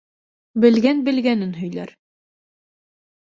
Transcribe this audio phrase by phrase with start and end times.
[0.63, 1.93] Белгән белгәнен һөйләр.